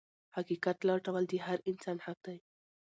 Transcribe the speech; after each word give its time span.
حقيقت 0.35 0.77
لټول 0.89 1.23
د 1.31 1.33
هر 1.45 1.59
انسان 1.71 1.97
حق 2.05 2.19
دی. 2.25 2.37